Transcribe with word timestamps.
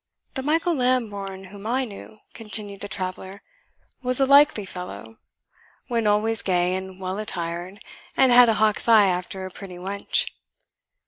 "The 0.33 0.41
Michael 0.41 0.73
Lambourne 0.73 1.43
whom 1.51 1.67
I 1.67 1.85
knew," 1.85 2.17
continued 2.33 2.81
the 2.81 2.87
traveller, 2.87 3.43
"was 4.01 4.19
a 4.19 4.25
likely 4.25 4.65
fellow 4.65 5.19
went 5.89 6.07
always 6.07 6.41
gay 6.41 6.73
and 6.75 6.99
well 6.99 7.19
attired, 7.19 7.79
and 8.17 8.31
had 8.31 8.49
a 8.49 8.55
hawk's 8.55 8.87
eye 8.87 9.05
after 9.05 9.45
a 9.45 9.51
pretty 9.51 9.77
wench." 9.77 10.25